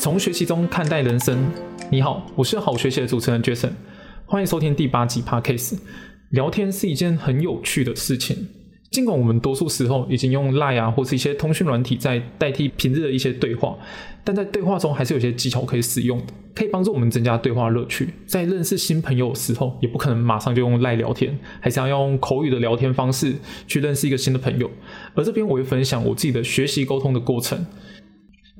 [0.00, 1.44] 从学习中看待人生。
[1.90, 3.72] 你好，我是好学习的主持人 Jason，
[4.24, 5.78] 欢迎收听第八集 Podcast。
[6.30, 8.48] 聊天是一件很有趣的事情，
[8.90, 13.76] 尽管我们多数时候已经用 Line 啊，或是一些通讯软体在代替平日的一些对话，
[14.24, 18.08] 但在对话中还是有些技巧可以使用的，可以帮助我们增加对话乐趣。
[18.26, 23.34] 在认识新朋友的时候，也不可能马上就用 Line 聊天，还是要用口语的聊天方式
[23.66, 24.70] 去认识一个新的朋友。
[25.14, 27.66] 而这边我会分享我自己的学习沟通的过程。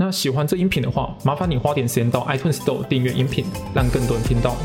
[0.02, 4.56] 那喜欢这音频的话，麻烦你花点时间到 iTunes Store 订阅音频，让更多人听到。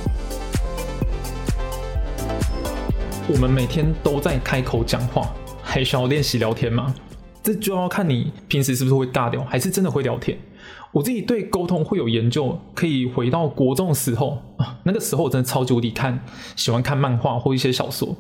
[3.28, 5.30] 我们每天都在开口讲话，
[5.62, 6.96] 还需要练习聊天吗？
[7.44, 10.40] 这就要看你平时是不是会尬聊，还是真的会聊天。
[10.94, 16.18] 我自己对沟通会有研究，可以回到国中的时候啊，那个时候我真的超级无敌看，
[16.56, 18.16] 喜欢看漫画或一些小说。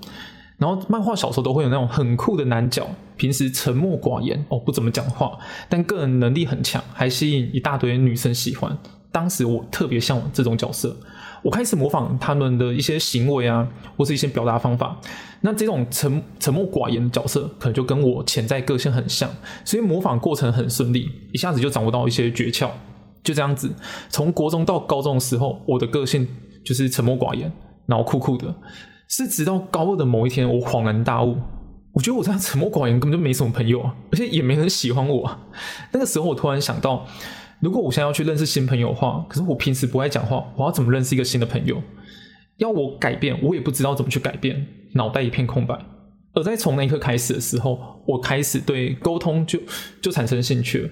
[0.57, 2.87] 然后漫画小说都会有那种很酷的男角，
[3.17, 5.37] 平时沉默寡言哦，不怎么讲话，
[5.67, 8.77] 但个人能力很强，还吸引一大堆女生喜欢。
[9.12, 10.95] 当时我特别向往这种角色，
[11.41, 14.99] 我开始模仿他们的一些行为啊，或是一些表达方法。
[15.41, 19.29] 那这种沉沉默寡言的角色，可能就跟我潜在个性很像，
[19.63, 22.69] 所以模仿过程很顺利，一下子就掌握到一些诀窍。
[23.23, 23.73] 就这样子，
[24.09, 26.27] 从国中到高中的时候，我的个性
[26.65, 27.51] 就是沉默寡言，
[27.85, 28.53] 然后酷酷的。
[29.07, 31.37] 是直到高二的某一天，我恍然大悟，
[31.93, 35.39] 我觉得我这样沉默寡言根本就没什么朋友啊，而且也没人喜欢我啊。
[35.91, 37.05] 那个时候，我突然想到，
[37.59, 41.81] 如果我现在要去认识新朋友的话，可是我平时不爱讲话，我要怎么认识一个新的朋友？
[42.57, 45.77] 要我改变，我也不知道怎么去改变，脑袋一片空白。
[46.34, 49.59] 而在从那一刻开始的时候，我开始对沟通就
[50.01, 50.90] 就产生兴趣了，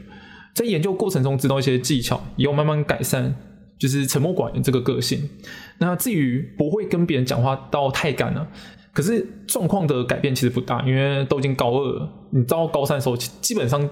[0.54, 3.36] 在研究过程中知道一些技巧，以后慢慢改善。
[3.84, 5.30] 就是沉默寡言这个个性，
[5.78, 8.48] 那至于不会跟别人讲话到太干了，
[8.94, 13.90] 可是状况的改变其实不大，因为都已经高二了，你到高三的时候，基本上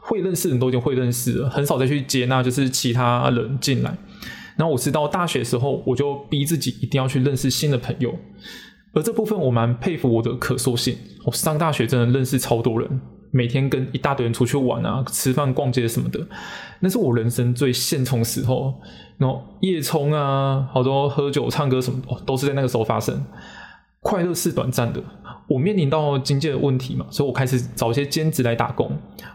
[0.00, 3.94] 会认识人都已经会认识了，很少再去接纳就是其他人进来。
[4.56, 8.18] 然后我是到大学时候，我就逼自己一定要去认识新的朋友，
[8.94, 13.00] 而这部分我蛮佩服我的可塑性，我上大学真的认识超多人。
[13.30, 16.20] 每天跟一大堆人出去玩啊、吃饭、逛街什么的，
[16.80, 18.74] 那是我人生最现充时候。
[19.18, 23.24] 然后夜冲啊，好多喝酒、唱歌什么，哦，都是在那个时候发生。
[24.00, 25.02] 快乐是短暂的，
[25.48, 28.90] 我面临到经济的问题嘛，所以我开始找一些兼职来打工。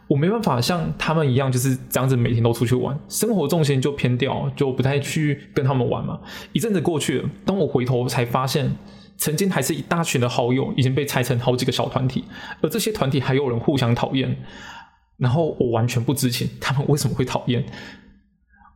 [0.07, 6.19] 我没办法像他们一样，就是这样子每天都出去玩，生活重心就偏掉，就不太去跟他们玩嘛。
[6.53, 8.75] 一阵子过去了，当我回头才发现。
[9.21, 12.23] 曾经还是一大群的好友，已经被拆成好几个小团体，
[12.59, 14.35] 而这些团体还有人互相讨厌，
[15.17, 17.63] 然后我完全不知情，他们为什么会讨厌？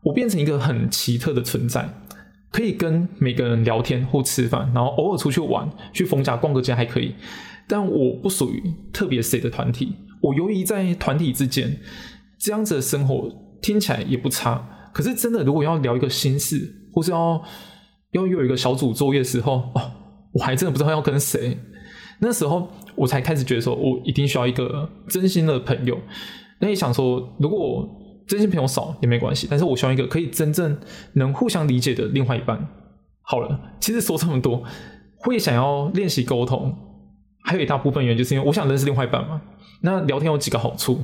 [0.04, 1.90] 我变成一个很奇特的存在，
[2.52, 7.16] 可以跟每个人聊天或吃饭，然后偶尔出去玩，去逢甲逛个街还可以，
[7.68, 11.80] 但我不属于特别谁的团体，我由于在团体之间，
[12.38, 13.32] 这样子的生活
[13.64, 17.44] 听起来也不差，可是真的如果要聊一个心事，或是要
[18.12, 19.92] 要有一个小组作业的时候，哦。
[20.36, 21.58] 我还真的不知道要跟谁，
[22.20, 25.98] 那时候我才开始觉得说，我一定需要一个真心的朋友。
[26.60, 27.88] 那也想说，如果
[28.28, 30.78] 真心朋友少也没关系，但是我需要一个可以真正
[31.14, 32.68] 能互相理解的另外一半。
[33.22, 34.62] 好了，其实说这么多，
[35.16, 36.76] 会想要练习沟通，
[37.44, 39.42] 还有一大部分原因就是因为我想认识另外一半嘛。
[39.82, 41.02] 那聊天有几个好处。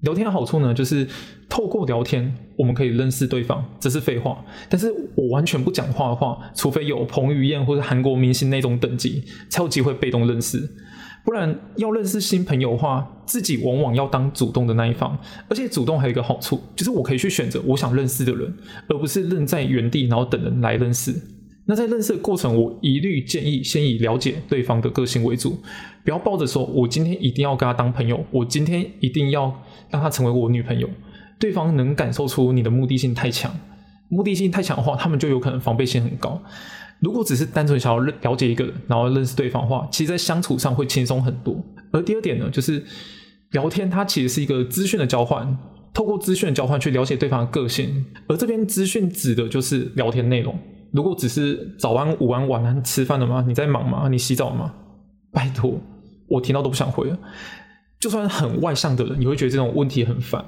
[0.00, 1.06] 聊天的好处呢，就是
[1.48, 4.42] 透过聊天，我们可以认识对方，这是废话。
[4.68, 10.58] 但是我完全不讲话的话，除非有彭于晏或者韩国明星那种等级，才有机会被动认识。
[11.22, 15.18] 不然要认识新朋友的话，自己往往要当主动的那一方。
[15.48, 18.54] 而且主动还有一个好处，就是我可以去选择我想认识的人，
[18.88, 21.14] 而不是愣在原地，然后等人来认识。
[21.70, 25.56] 那在认识的过程，我一律建议先以了解对方的个性为主，
[26.02, 30.90] 不要抱着说我今天一定要跟他当朋友，我今天一定要让他成为我女朋友。
[31.38, 33.56] 对方能感受出你的目的性太强，
[34.08, 36.42] 目的性太强的话，他们就有可能防备心很高。
[36.98, 41.64] 如果只是单纯想要了解一个人，然后认识对方的话，其实在相处上会轻松很多。
[41.92, 42.84] 而第二点呢，就是
[43.52, 45.56] 聊天它其实是一个资讯的交换，
[45.94, 50.58] 透过资讯的交换去了解对方的个性，而这边资讯指的就是聊天内容。
[50.92, 53.44] 如果只是早安、午安、晚安，吃饭了吗？
[53.46, 54.08] 你在忙吗？
[54.10, 54.74] 你洗澡吗？
[55.32, 55.80] 拜托，
[56.28, 57.18] 我听到都不想回了。
[57.98, 60.44] 就算很外向的人，你会觉得这种问题很烦。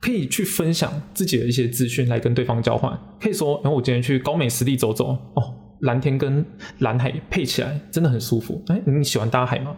[0.00, 2.98] 可以去分享自己的一些资讯来跟对方交换。
[3.20, 6.42] 可以说，然后我今天去高美湿地走走，哦，蓝天跟
[6.78, 8.64] 蓝海配起来真的很舒服。
[8.68, 9.76] 哎，你喜欢大海吗？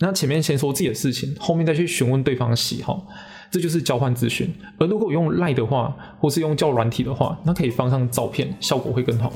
[0.00, 3.06] 那前面先说自己的事情，后面再去询问对方喜好。
[3.54, 9.32] 这就是交换资讯，而如果用赖的话，或是用较软体的话，那可以放上照片，效果会更好。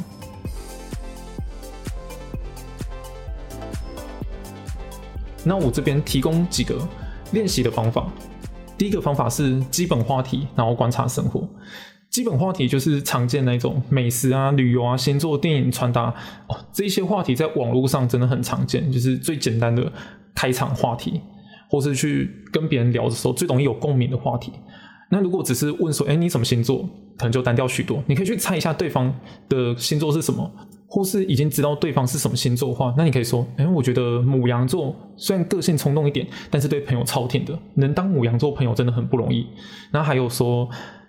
[5.44, 6.76] 那我这边提供几个
[7.30, 8.08] 练习的方法。
[8.76, 11.48] 第一个方法是基本话题，然后观察生活。
[12.10, 16.12] 基基本话题就是常见那种美食啊、旅游啊、星座、电影、穿搭
[16.48, 19.92] 哦，这些话题在网络上真的很常见，就是最简单的
[20.34, 21.20] 开场话题，
[21.68, 24.52] 或是去跟别人聊的时候最容易有共鸣的话题。
[25.10, 26.78] 那如果只是问说，哎，你什么星座，
[27.16, 28.02] 可能就单调许多。
[28.06, 29.14] 你可以去猜一下对方
[29.48, 30.50] 的星座是什么，
[30.86, 39.46] 或是已经知道对方是什么星座的话，那你可以说，哎，我觉得母羊座虽然个性冲动一点，但是对朋友超甜的，能当母羊座朋友真的很不容易。
[39.92, 40.68] 那还有说。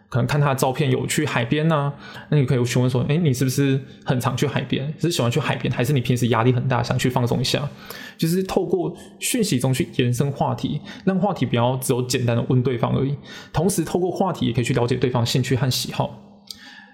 [0.10, 1.94] 可能看他的照片有去海边呐，
[2.30, 4.92] 那你可以询问说：“哎，你是不是很常去海边？
[5.00, 7.70] 是喜欢去海边，还是你平时压力很大，想去放松一下？”
[8.18, 13.16] 就是透过讯息中去延伸话题，让话题不要只有简单的问对方而已。
[13.54, 16.20] 同时，透过话题也可以去了解对方兴趣和喜好。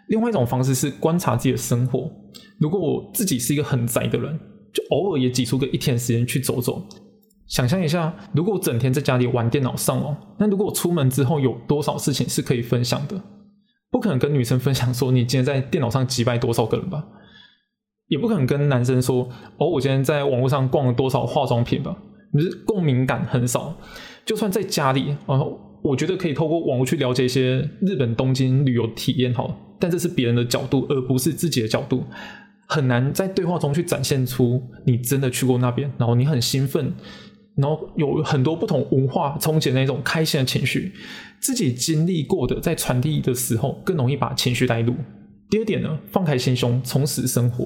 [0.08, 2.12] 另外一种方式是观察自己的生活。
[2.60, 4.40] 如果我自己是一个很宅的人，
[4.74, 6.86] 就偶尔也挤出个一天时间去走走。
[7.48, 13.22] 想象一下，如果我整天在家里玩电脑上网，那如果我出门之后有多少事情是可以分享的？
[13.92, 17.06] 不可能跟女生分享说你今天在电脑上击败多少个人吧？
[18.08, 21.96] 也不可能跟男生说哦，我今天在网络上逛了多少化妆品吧？
[22.34, 23.76] 你是共鸣感很少。
[24.26, 32.04] 就算在家里，哦，我觉得可以透过网络去了解一些日本东京旅游体验，好，但这是别人的角度，而不是自己的角度，
[32.68, 36.94] 很难在对话中去展现出你真的去过那边，然后你很兴奋。
[37.56, 40.92] 然后有很多不同文化憧憬那种开心的情绪，
[41.40, 44.94] 自己经历过的，在传递的时候更容易把情绪带入。
[45.50, 47.66] 第二点呢，放开心胸，充实生活。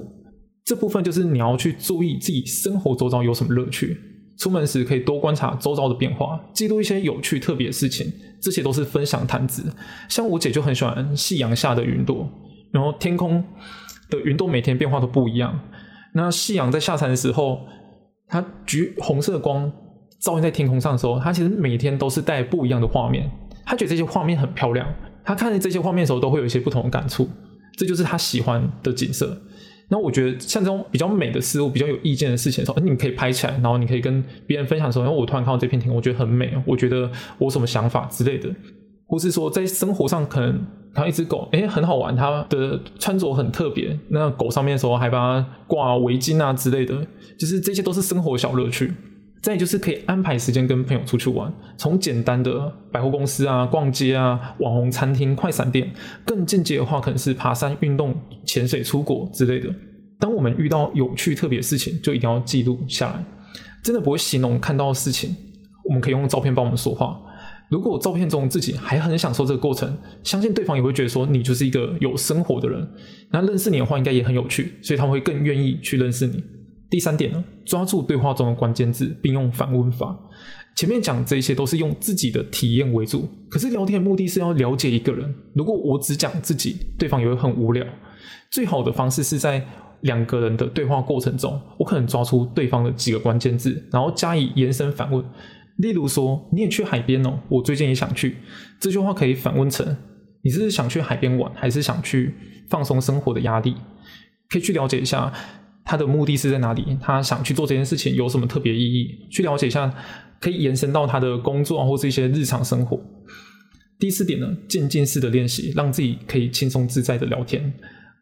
[0.63, 3.97] 这部分就是你要去注意自己生活周遭有什么乐趣。
[4.37, 9.63] 出门时可以多观察周遭的变化，记录一些有趣特别的事情，这些都是分享谈资。
[10.07, 12.29] 像我姐就很喜欢夕阳下的云朵，
[12.71, 13.43] 然后天空
[14.11, 15.59] 的云朵每天变化都不一样。
[16.13, 17.59] 那夕阳在下山的时候。
[18.29, 19.69] 它橘红色光
[20.19, 23.29] 照映在天空上的时候，它其实每天都是带不一样的画面。
[23.65, 24.87] 他觉得这些画面很漂亮，
[25.23, 27.29] 他看着这些画面的时候都会有一些不同的感触。
[27.77, 29.41] 这就是他喜欢的景色。
[29.89, 38.49] 那我觉得像这种比较美的事物、比较有意见的事情的时候，你可以拍起来，然后你可以跟别人分享的时候：“因为我突然看到这片天空，我觉得很美，我觉得我什么想法之类的。”
[39.09, 40.65] 或是说在生活上可能。
[40.91, 43.97] 然后一只狗，哎，很好玩，它的穿着很特别。
[44.09, 46.95] 那狗上面的时候还帮它挂围巾啊之类的，
[47.37, 48.91] 就是这些都是生活小乐趣。
[49.43, 55.89] 再就是可以安排时间跟朋友出去玩，从简单的百货公司啊、逛街啊、网红餐厅、快闪店，
[56.25, 58.13] 更进阶的话可能是爬山、运动、
[58.47, 59.69] 潜水、出国之类的。
[60.19, 63.23] 当我们遇到有趣特别事情，就一定要记录下来，
[63.83, 65.35] 真的不会形容看到的事情，
[65.87, 67.15] 我们可以用照片帮我们说话。
[67.69, 72.87] 如果照片中自己还很享受这个过程，相信对方也会觉得说你就是一个有生活的人。
[73.31, 76.43] 那认识你的话，应该也很有趣，所以他们会更愿意去认识你。
[76.89, 80.17] 第三点呢，抓住对话中的关键字，并用反问法。
[80.75, 85.31] 前面讲这些都是用自己的体验为主，可是聊天的目的是要了解一个人。
[85.53, 87.85] 如果我只讲自己，对方也会很无聊。
[88.49, 89.63] 最好的方式是在
[90.01, 95.23] 两个人的对话过程中，我可能抓出对方的几个关键字，然后加以延伸反问。
[95.79, 98.37] 例如说，你也去海边哦，我最近也想去。
[98.79, 99.97] 这句话可以反问成：
[100.41, 102.35] 你是想去海边玩，还是想去
[102.69, 103.75] 放松生活的压力？
[104.49, 105.31] 可以去了解一下
[105.85, 109.27] 他的目的是在哪里，他想去做这件事情有什么特别意义？
[109.31, 109.93] 去了解一下，
[110.41, 113.01] 可以延伸到他的工作或是一些日常生活。
[113.97, 117.73] 第四点呢，渐进式的练习，让自己可以轻松自在的聊天。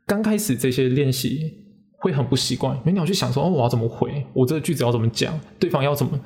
[0.05, 1.53] 刚开始这些练习
[1.97, 4.25] 会很不习惯，因为你要去想说：哦，我要怎么回？
[4.33, 5.39] 我这个句子要怎么讲？
[5.59, 6.19] 对方要怎么？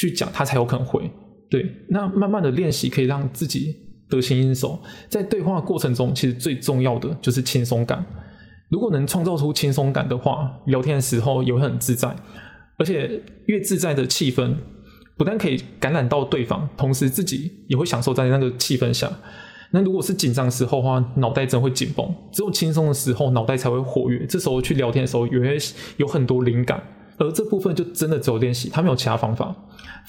[0.00, 1.10] 去讲，他才有可能回。
[1.50, 3.76] 对，那慢慢的练习可以让自己
[4.08, 4.78] 得心应手。
[5.08, 8.06] 在对话过程中，其实最重要的就是轻松感。
[8.70, 12.16] 如果能创造出轻松感的话，聊天的时候也会很自在。
[12.78, 14.54] 而且越自在的气氛，
[15.18, 19.10] 不但可以感染到对方，同时自己也会享受在那个气氛下。
[19.72, 24.24] 那如果是紧张时候的话，脑袋真会紧绷；只有轻松的时候，脑袋才会活跃。
[24.26, 25.58] 这时候去聊天的时候，也会
[25.98, 26.82] 有很多灵感。
[27.20, 29.54] 而这部分就真的只有练习，他没有其他方法。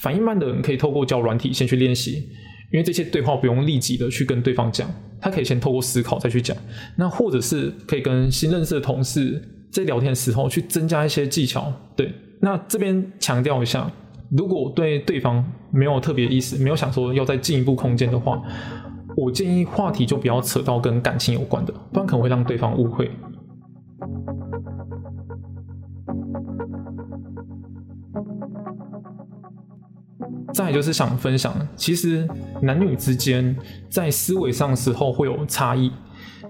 [0.00, 2.14] 反应慢的人可以透过教软体先去练习，
[2.72, 4.90] 因为这些对话不用立即的去跟对方讲，
[5.20, 6.56] 他可以先透过思考再去讲。
[6.96, 9.40] 那或者是可以跟新认识的同事
[9.70, 11.70] 在聊天的时候去增加一些技巧。
[11.94, 13.88] 对，那这边强调一下，
[14.30, 18.42] 如果对对方没有特别意思，没有想说要再进一步空间的话，
[19.14, 23.10] 我建议话题就不要扯到跟感情有关的，不然可能会让对方误会。
[30.52, 32.28] 再就是想分享，其实
[32.60, 33.56] 男女之间
[33.88, 35.90] 在思维上时候会有差异。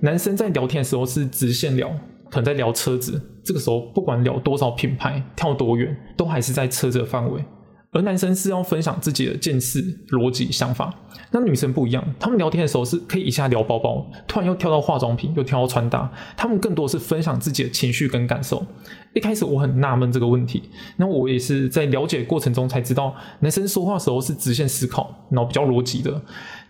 [0.00, 1.88] 男生在聊天的时候是直线聊，
[2.30, 7.44] 可能在聊车子，这个时候不管聊多少品牌，跳多远，都还是在车子的范围。
[7.92, 10.92] 而男生是要分享自己的见识、逻辑、想法。
[11.30, 16.10] 那女生不一样，他们聊天的时候是可以一下聊包包，突然又跳到化妆品，又跳到穿搭。
[16.34, 18.64] 他们更多是分享自己的情绪跟感受。
[19.12, 20.62] 一开始我很纳闷这个问题，
[20.96, 26.10] 那我也是在了解过程中才知道，男生说话时候是直线思考，然后比较逻辑的；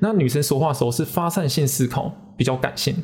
[0.00, 2.96] 那女生说话时候是发散性思考，比较感性。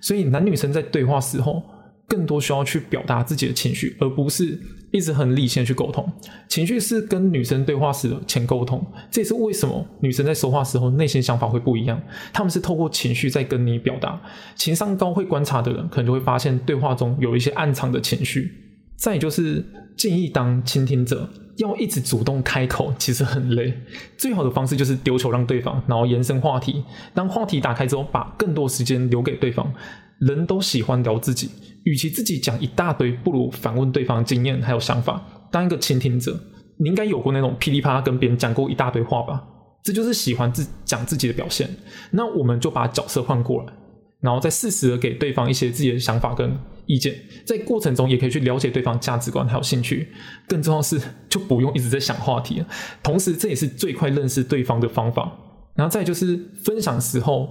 [0.00, 1.60] 所以男女生在对话时候。
[2.06, 4.58] 更多需要去表达自己的情绪，而不是
[4.92, 6.06] 一直很理性去沟通。
[6.48, 12.00] 情绪是跟女生对话时的前沟通，这也是为什么女生在说话时候内心想法会不一样。
[12.32, 14.20] 他们是透过情绪在跟你表达。
[14.54, 18.52] 情商高会观察的人，可能就会发现对话中有一些暗藏的情绪。
[18.96, 19.64] 再就是
[19.96, 23.72] 建议当倾听者，要一直主动开口，其实很累。
[24.16, 26.84] 最好的方式就是丢球让对方，然后延伸话题。
[27.14, 29.72] 当话题打开之后，把更多时间留给对方。
[30.20, 31.50] 人都喜欢聊自己，
[31.84, 35.20] 与其自己讲一大堆，不如反问对方经验还有想法，
[35.50, 36.38] 当一个倾听者。
[36.76, 39.42] 你应该有过那种噼里啪啦跟别人讲过一大堆话吧？
[39.82, 41.68] 这就是喜欢自讲自己的表现。
[42.10, 43.72] 那我们就把角色换过来，
[44.20, 46.56] 然后再适时的给对方一些自己的想法跟
[46.86, 47.14] 意见，
[47.44, 50.08] 在过程中也可以去了解对方价值观还有兴趣。
[50.46, 52.66] 更重要是，就不用一直在想话题了。
[53.02, 55.32] 同时，这也是最快认识对方的方法。
[55.74, 57.48] 然后再就是分享时候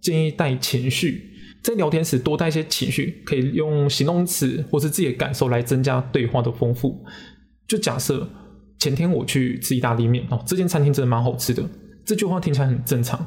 [0.00, 1.32] 建议带情绪。
[1.62, 7.04] 在聊天时多带一些情绪，可以用形容词或是自己的感受来增加对话的丰富。
[7.66, 8.28] 就假设
[8.78, 11.68] 前天我去吃意大利面哦，这间餐厅真的蛮好吃的。
[12.04, 13.26] 这句话听起来很正常，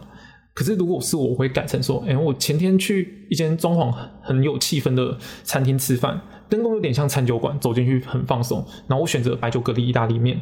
[0.60, 8.62] 可是如果是我我会改成说：哎，我前天去一间装潢很有气氛的餐厅吃饭，灯光有点像餐酒馆，走进去很放松。
[8.86, 10.38] 然后我选择白酒蛤蜊意大利面。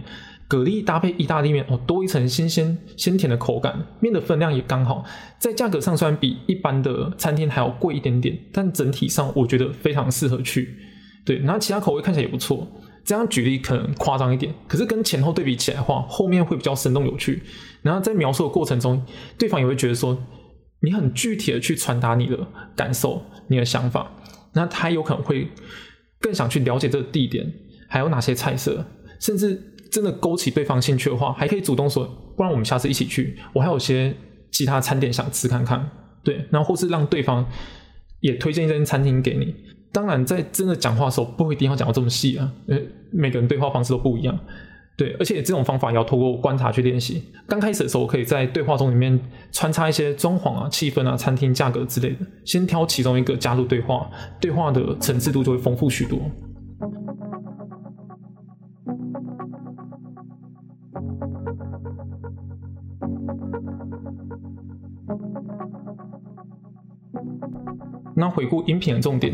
[0.50, 5.06] 蛤蜊搭配意大利面哦，多一层新鲜鲜甜的口感，面的分量也刚好，
[5.38, 10.76] 在价格上虽然比一般的餐厅还要贵一点点，但整体上我觉得非常适合去。
[11.24, 12.68] 对，然后其他口味看起来也不错。
[13.08, 17.42] 这样举例可能夸张一点，可是跟前后对比起来的话，后面会比较生动有趣。
[17.82, 19.04] 然后在描述的过程中，
[19.40, 20.22] 对方也会觉得说
[20.82, 22.38] 你很具体的去传达你的
[22.76, 24.12] 感受、你的想法，
[24.54, 25.48] 那他有可能会
[26.20, 27.52] 更想去了解这个地点
[27.88, 28.86] 还有哪些菜色，
[29.20, 29.74] 甚至。
[29.90, 33.40] 真的勾起对方兴趣的话，还可以主动说，不然我们下次一起去。
[33.54, 34.14] 我还有些
[34.52, 35.90] 其他餐点想吃看看，
[36.26, 37.50] 对，然后或是让对方
[38.20, 39.56] 也推荐一间餐厅给你。
[39.98, 42.78] 当然，在真的讲话的时候，不一定要讲到这么细啊，呃，
[43.10, 44.40] 每个人对话方式都不一样，
[44.96, 47.24] 对，而且这种方法也要透过观察去练习。
[47.48, 49.20] 刚开始的时候，可以在对话中里面
[49.52, 54.08] 穿插一些装潢啊、气氛啊、餐厅价格之类的，先挑其中一个加入对话，
[54.40, 56.20] 对话的层次度就会丰富许多。
[68.16, 69.34] 那回顾音频的重点，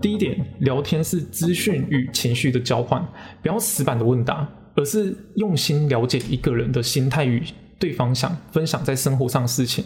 [0.00, 3.06] 第一点，聊天是资讯与情绪的交换，
[3.42, 7.42] 不要死板的问答，而是用心了解一个人的心态与
[7.78, 9.84] 对方想分享在生活上的事情。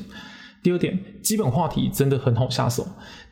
[0.63, 2.87] 第二点，基本话题真的很好下手，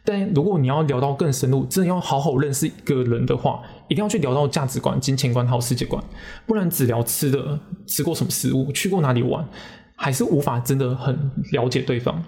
[0.04, 6.02] 但如果你要聊到更深入，真的要好好认识一个人的话，一定要去聊到价值观、金钱观还有世界观，
[6.46, 9.48] 不然只聊吃的，吃过什么食物，去过哪里玩，
[9.94, 12.22] 还是无法真的很了解对方。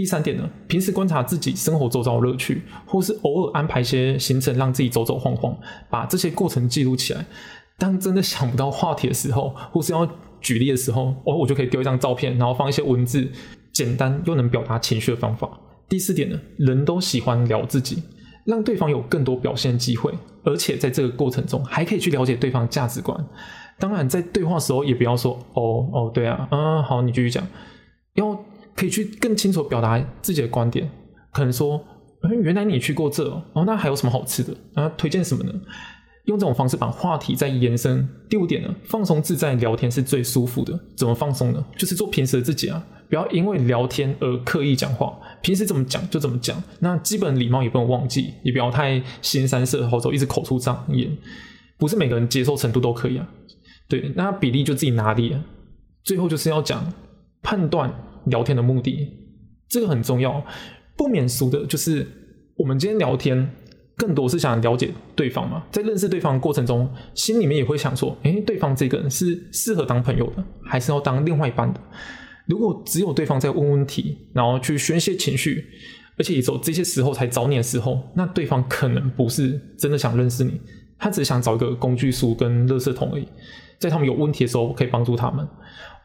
[0.00, 5.54] 第三点呢，平时观察自己生活周遭的乐趣，或是偶尔安排一些行程让自己走走晃晃，
[5.90, 7.22] 把这些过程记录起来。
[7.76, 10.08] 当真的想不到话题的时候，或是要
[10.40, 13.30] 举例的时候，我我就可以丢一张照片，然后放一些文字，
[13.74, 15.46] 简单又能表达情绪的方法。
[15.86, 18.02] 第四点呢，人都喜欢聊自己，
[18.46, 20.10] 让对方有更多表现机会，
[20.44, 23.22] 而且在这个过程中还可以去了解对方价值观。
[23.78, 27.46] 当然，在对话时候也不要说哦哦对啊，嗯好，你继续讲，
[28.14, 28.42] 要。
[28.80, 30.90] 可以去更清楚表达自己的观点，
[31.34, 31.78] 可能说，
[32.42, 34.56] 原来你去过这哦，那还有什么好吃的？
[34.72, 35.52] 啊，推荐什么呢？
[36.24, 38.08] 用这种方式把话题再延伸。
[38.30, 40.80] 第五点呢，放松自在聊天是最舒服的。
[40.96, 41.62] 怎么放松呢？
[41.76, 46.62] 就是做平时的自己啊，不要因为聊天而刻意讲话，平时怎么讲就怎么讲。
[46.78, 51.14] 那基本礼貌也不能忘记，也不要太新三色，或者一直口出脏言，
[51.78, 53.28] 不是每个人接受程度都可以啊。
[53.90, 55.38] 对，那比例就自己拿捏。
[56.02, 56.90] 最后就是要讲
[57.42, 57.92] 判断。
[58.26, 59.08] 聊天的目的，
[59.68, 60.44] 这个很重要。
[60.96, 62.06] 不免俗的就是，
[62.56, 63.50] 我们今天聊天
[63.96, 65.64] 更多是想了解对方嘛。
[65.70, 71.80] 在认识对方的过程中，心里面也会想说：，诶，对方这个人是适合当朋友的，还是要当另外一半的？
[72.46, 75.64] 如果只有对方在问问题，然后去宣泄情绪，
[76.18, 80.60] 而且也走这些时候才找你的时候，那对方可能不是真的想认识你，
[80.98, 83.26] 他只想找一个工具书跟垃圾桶而已。
[83.78, 85.48] 在他们有问题的时候，可以帮助他们。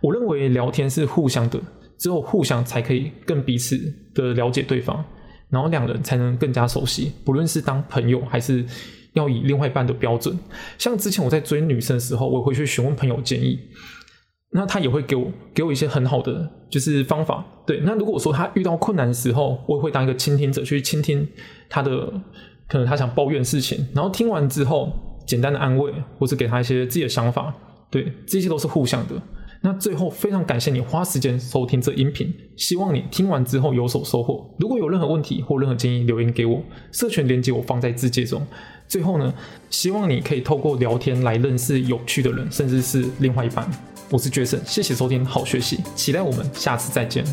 [0.01, 1.59] 我认为聊天是互相的。
[2.05, 3.75] 只有互相才可以更彼此
[4.13, 5.03] 的了解对方，
[5.49, 7.11] 然后两人才能更加熟悉。
[7.25, 8.63] 不论是当朋友，还是
[9.13, 10.37] 要以另外一半的标准。
[10.77, 13.59] 像之前我在追女生的时候，我会去询问朋友建议。
[14.51, 17.43] 那他也会给我给我一些很好的就是方法。
[17.65, 21.27] 对，那如果说他遇到困难的时候，我也会当一个倾听者去倾听
[21.67, 21.89] 他的，
[22.67, 24.93] 可能他想抱怨事情，然后听完之后
[25.25, 27.51] 简单的安慰，或是给他一些自己的想法。
[27.89, 29.19] 对，这些都是互相的。
[29.65, 34.47] 那最后非常感谢你花时间收听这音频，希望你听完之后有所收获。
[34.59, 38.45] 如果有任何问题或任何建议，留言给我，社群连接我放在字节中。
[38.87, 39.33] 最后呢，
[39.71, 43.67] 希望你可以透过聊天来认识有趣的人，甚至是另外一半。
[44.11, 47.25] 我是 Jason，谢谢收听，好学习，期待我们下次再见。